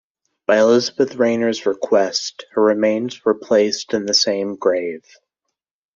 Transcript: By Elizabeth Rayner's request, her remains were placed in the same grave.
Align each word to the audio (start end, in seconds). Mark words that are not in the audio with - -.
By 0.47 0.57
Elizabeth 0.57 1.13
Rayner's 1.13 1.67
request, 1.67 2.47
her 2.53 2.63
remains 2.63 3.23
were 3.23 3.35
placed 3.35 3.93
in 3.93 4.07
the 4.07 4.15
same 4.15 4.55
grave. 4.55 5.05